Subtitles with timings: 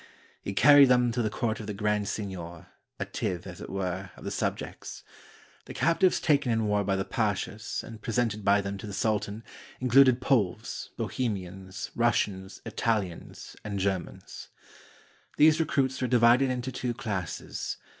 [0.41, 2.65] He carried them to the court of the grand seignior,
[2.99, 5.03] a tithe, as it were, of the sub jects.
[5.65, 8.93] The captives taken in war by the pashas, and pre sented by them to the
[8.93, 9.43] sultan,
[9.79, 14.49] included Poles, Bohemi ans, Russians, Italians, and Germans.
[15.37, 17.77] These recruits were divided into two classes.